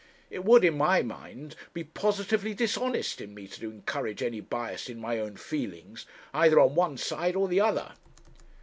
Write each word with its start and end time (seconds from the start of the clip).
It 0.31 0.43
would, 0.43 0.65
in 0.65 0.75
my 0.79 1.03
mind, 1.03 1.55
be 1.73 1.83
positively 1.83 2.55
dishonest 2.55 3.21
in 3.21 3.35
me 3.35 3.47
to 3.49 3.69
encourage 3.69 4.23
any 4.23 4.39
bias 4.39 4.89
in 4.89 4.99
my 4.99 5.19
own 5.19 5.35
feelings 5.37 6.07
either 6.33 6.59
on 6.59 6.73
one 6.73 6.97
side 6.97 7.35
or 7.35 7.47
the 7.47 7.61
other.' 7.61 7.91